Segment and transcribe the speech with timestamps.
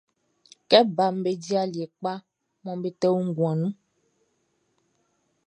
[0.69, 2.13] Kɛ baʼm be di aliɛ kpa
[2.63, 3.73] mɔ be te o nguan nunʼn.